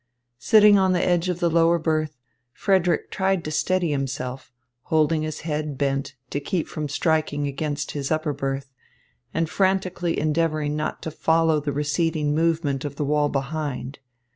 [0.39, 2.17] Sitting on the edge of the lower berth,
[2.53, 4.51] Frederick tried to steady himself,
[4.85, 8.73] holding his head bent to keep from striking against his upper berth,
[9.31, 13.99] and frantically endeavouring not to follow the receding movement of the wall behind.